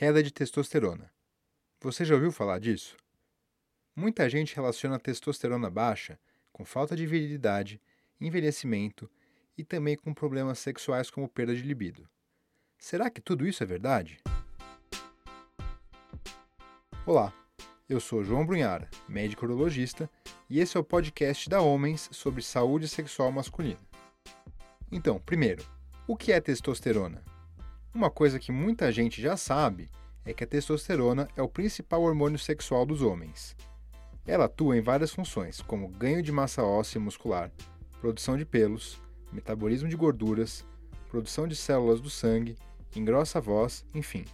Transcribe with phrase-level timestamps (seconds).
[0.00, 1.12] Queda de testosterona.
[1.82, 2.96] Você já ouviu falar disso?
[3.94, 6.18] Muita gente relaciona a testosterona baixa
[6.50, 7.78] com falta de virilidade,
[8.18, 9.10] envelhecimento
[9.58, 12.08] e também com problemas sexuais como perda de libido.
[12.78, 14.22] Será que tudo isso é verdade?
[17.04, 17.30] Olá,
[17.86, 20.08] eu sou João Brunhara, médico urologista,
[20.48, 23.86] e esse é o podcast da Homens sobre saúde sexual masculina.
[24.90, 25.62] Então, primeiro,
[26.08, 27.22] o que é testosterona?
[27.92, 29.90] Uma coisa que muita gente já sabe
[30.24, 33.56] é que a testosterona é o principal hormônio sexual dos homens.
[34.26, 37.50] Ela atua em várias funções, como ganho de massa óssea e muscular,
[38.00, 39.00] produção de pelos,
[39.32, 40.64] metabolismo de gorduras,
[41.08, 42.56] produção de células do sangue,
[42.94, 44.24] engrossa a voz, enfim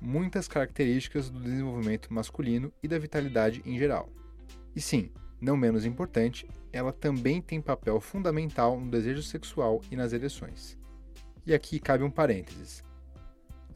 [0.00, 4.08] muitas características do desenvolvimento masculino e da vitalidade em geral.
[4.74, 10.12] E sim, não menos importante, ela também tem papel fundamental no desejo sexual e nas
[10.12, 10.78] ereções.
[11.46, 12.82] E aqui cabe um parênteses.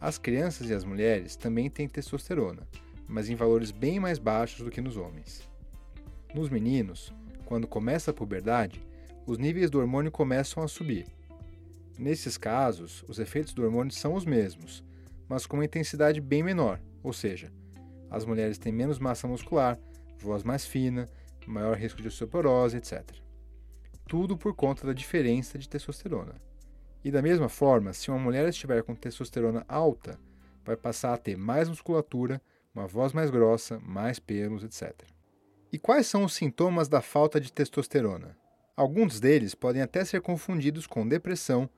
[0.01, 2.69] As crianças e as mulheres também têm testosterona,
[3.09, 5.49] mas em valores bem mais baixos do que nos homens.
[6.35, 7.13] Nos meninos,
[7.47, 8.85] quando começa a puberdade,
[9.27, 11.07] os níveis do hormônio começam a subir.
[11.99, 14.85] Nesses casos, os efeitos do hormônio são os mesmos,
[15.29, 17.51] mas com uma intensidade bem menor, ou seja,
[18.11, 19.79] as mulheres têm menos massa muscular,
[20.19, 21.09] voz mais fina,
[21.47, 23.03] maior risco de osteoporose, etc.
[24.07, 26.35] Tudo por conta da diferença de testosterona.
[27.05, 30.19] E da mesma forma, se uma mulher estiver com testosterona alta,
[30.65, 32.41] vai passar a ter mais musculatura,
[32.75, 35.07] uma voz mais grossa, mais pelos, etc.
[35.71, 38.35] E quais são os sintomas da falta de testosterona?
[38.75, 41.69] Alguns deles podem até ser confundidos com depressão,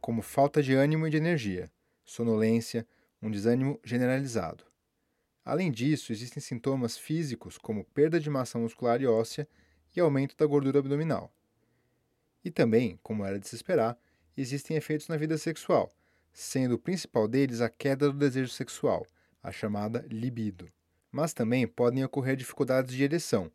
[0.00, 1.70] como falta de ânimo e de energia,
[2.04, 2.84] sonolência,
[3.22, 4.64] um desânimo generalizado.
[5.44, 9.46] Além disso, existem sintomas físicos como perda de massa muscular e óssea
[9.94, 11.32] e aumento da gordura abdominal.
[12.44, 13.96] E também, como era de se esperar,
[14.36, 15.92] existem efeitos na vida sexual,
[16.32, 19.06] sendo o principal deles a queda do desejo sexual,
[19.42, 20.70] a chamada libido.
[21.10, 23.50] Mas também podem ocorrer dificuldades de ereção,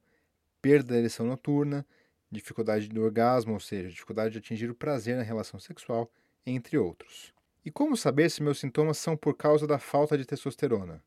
[0.61, 1.85] perda da ereção noturna,
[2.29, 6.11] dificuldade do orgasmo, ou seja, dificuldade de atingir o prazer na relação sexual,
[6.45, 7.33] entre outros.
[7.65, 11.03] E como saber se meus sintomas são por causa da falta de testosterona?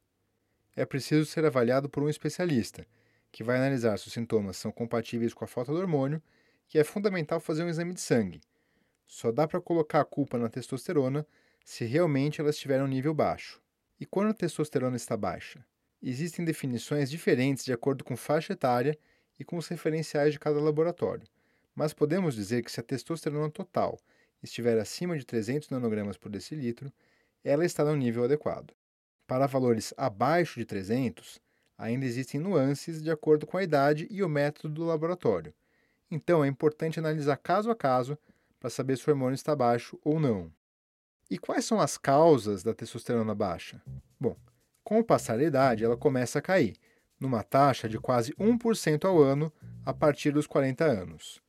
[0.77, 2.87] É preciso ser avaliado por um especialista,
[3.33, 6.23] que vai analisar se os sintomas são compatíveis com a falta do hormônio
[6.75, 8.41] e é fundamental fazer um exame de sangue.
[9.11, 11.27] Só dá para colocar a culpa na testosterona
[11.65, 13.61] se realmente ela estiver em um nível baixo.
[13.99, 15.67] E quando a testosterona está baixa?
[16.01, 18.97] Existem definições diferentes de acordo com faixa etária
[19.37, 21.27] e com os referenciais de cada laboratório,
[21.75, 23.99] mas podemos dizer que se a testosterona total
[24.41, 26.93] estiver acima de 300 nanogramas por decilitro,
[27.43, 28.73] ela está no nível adequado.
[29.27, 31.41] Para valores abaixo de 300,
[31.77, 35.53] ainda existem nuances de acordo com a idade e o método do laboratório.
[36.09, 38.17] Então é importante analisar caso a caso
[38.61, 40.53] para saber se o hormônio está baixo ou não.
[41.31, 43.83] E quais são as causas da testosterona baixa?
[44.21, 44.37] Bom,
[44.85, 46.77] com o passar da idade, ela começa a cair,
[47.19, 49.53] numa taxa de quase 1% ao ano
[49.85, 51.41] a partir dos 40 anos.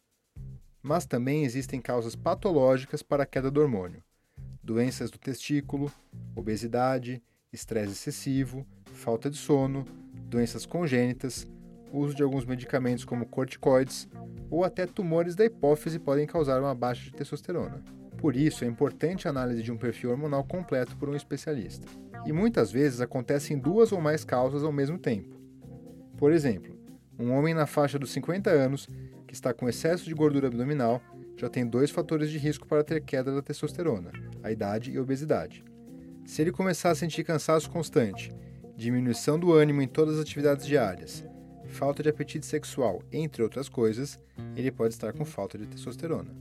[0.81, 4.03] Mas também existem causas patológicas para a queda do hormônio:
[4.63, 5.91] doenças do testículo,
[6.35, 9.85] obesidade, estresse excessivo, falta de sono,
[10.27, 11.47] doenças congênitas,
[11.91, 14.07] uso de alguns medicamentos como corticoides
[14.49, 17.83] ou até tumores da hipófise podem causar uma baixa de testosterona.
[18.17, 21.87] Por isso, é importante a análise de um perfil hormonal completo por um especialista.
[22.25, 25.41] E muitas vezes acontecem duas ou mais causas ao mesmo tempo.
[26.17, 26.77] Por exemplo,
[27.17, 28.87] um homem na faixa dos 50 anos
[29.27, 31.01] que está com excesso de gordura abdominal
[31.35, 34.11] já tem dois fatores de risco para ter queda da testosterona:
[34.43, 35.63] a idade e a obesidade.
[36.23, 38.31] Se ele começar a sentir cansaço constante,
[38.75, 41.25] diminuição do ânimo em todas as atividades diárias,
[41.71, 44.19] falta de apetite sexual, entre outras coisas,
[44.55, 46.35] ele pode estar com falta de testosterona.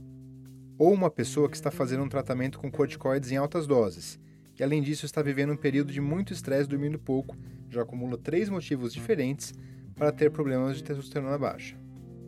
[0.77, 4.19] Ou uma pessoa que está fazendo um tratamento com corticoides em altas doses
[4.59, 7.35] e, além disso, está vivendo um período de muito estresse dormindo pouco,
[7.69, 9.53] já acumula três motivos diferentes
[9.95, 11.75] para ter problemas de testosterona baixa.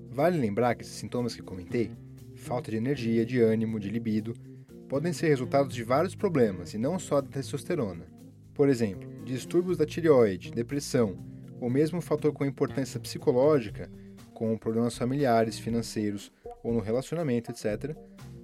[0.09, 1.91] Vale lembrar que esses sintomas que comentei,
[2.35, 4.33] falta de energia, de ânimo, de libido,
[4.87, 8.05] podem ser resultados de vários problemas e não só da testosterona.
[8.53, 11.17] Por exemplo, distúrbios da tireoide, depressão,
[11.63, 13.89] ou mesmo um fator com importância psicológica,
[14.33, 16.29] como problemas familiares, financeiros
[16.61, 17.95] ou no relacionamento, etc.,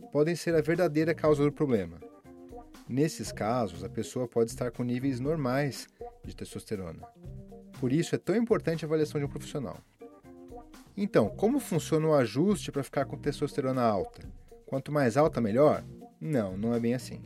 [0.09, 1.99] podem ser a verdadeira causa do problema.
[2.87, 5.85] Nesses casos, a pessoa pode estar com níveis normais
[6.23, 7.05] de testosterona.
[7.77, 9.77] Por isso é tão importante a avaliação de um profissional.
[10.95, 14.21] Então, como funciona o ajuste para ficar com testosterona alta?
[14.65, 15.83] Quanto mais alta, melhor?
[16.21, 17.21] Não, não é bem assim.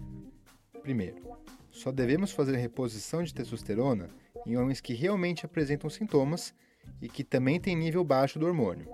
[0.82, 1.18] Primeiro,
[1.70, 4.10] só devemos fazer reposição de testosterona
[4.46, 6.54] em homens que realmente apresentam sintomas
[7.02, 8.88] e que também têm nível baixo do hormônio.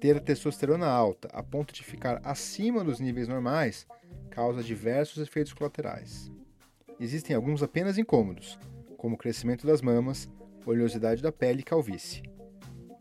[0.00, 3.86] Ter a testosterona alta a ponto de ficar acima dos níveis normais
[4.30, 6.30] causa diversos efeitos colaterais.
[7.00, 8.58] Existem alguns apenas incômodos,
[8.96, 10.28] como crescimento das mamas,
[10.64, 12.22] oleosidade da pele e calvície.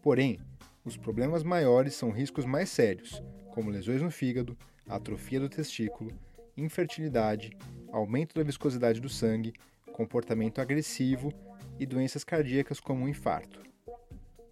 [0.02, 0.40] Porém,
[0.84, 3.22] os problemas maiores são riscos mais sérios,
[3.52, 4.58] como lesões no fígado,
[4.88, 6.12] atrofia do testículo,
[6.56, 7.52] infertilidade,
[7.92, 9.54] aumento da viscosidade do sangue,
[9.92, 11.34] comportamento agressivo
[11.80, 13.62] e doenças cardíacas como o infarto.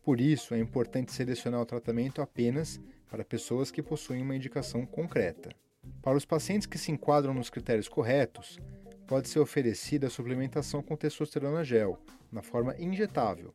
[0.04, 2.80] Por isso, é importante selecionar o tratamento apenas
[3.10, 5.50] para pessoas que possuem uma indicação concreta.
[6.02, 8.58] Para os pacientes que se enquadram nos critérios corretos,
[9.08, 12.00] pode ser oferecida a suplementação com testosterona gel,
[12.32, 13.54] na forma injetável,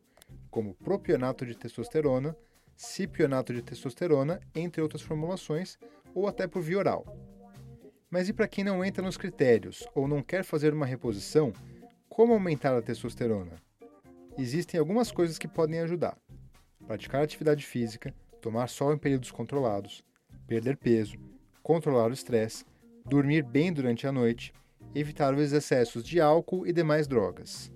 [0.49, 2.35] como propionato de testosterona,
[2.75, 5.77] cipionato de testosterona, entre outras formulações,
[6.15, 7.05] ou até por via oral.
[8.09, 11.53] Mas e para quem não entra nos critérios ou não quer fazer uma reposição,
[12.09, 13.53] como aumentar a testosterona?
[14.37, 16.17] Existem algumas coisas que podem ajudar:
[16.85, 20.03] praticar atividade física, tomar sol em períodos controlados,
[20.47, 21.17] perder peso,
[21.61, 22.65] controlar o estresse,
[23.05, 24.53] dormir bem durante a noite,
[24.93, 27.71] evitar os excessos de álcool e demais drogas.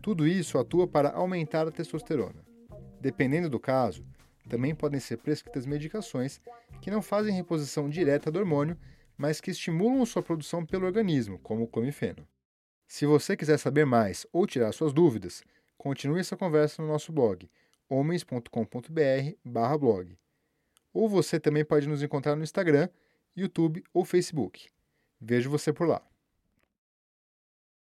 [0.00, 2.44] Tudo isso atua para aumentar a testosterona.
[3.00, 4.04] Dependendo do caso,
[4.48, 6.40] também podem ser prescritas medicações
[6.80, 8.78] que não fazem reposição direta do hormônio,
[9.16, 12.26] mas que estimulam sua produção pelo organismo, como o clomifeno.
[12.86, 15.42] Se você quiser saber mais ou tirar suas dúvidas,
[15.76, 17.48] continue essa conversa no nosso blog
[17.88, 20.18] homens.com.br/blog.
[20.92, 22.90] Ou você também pode nos encontrar no Instagram,
[23.36, 24.68] YouTube ou Facebook.
[25.20, 26.00] Vejo você por lá.